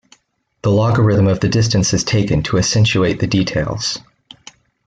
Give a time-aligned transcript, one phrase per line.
[0.63, 3.99] The logarithm of the distance is taken to accentuate the details.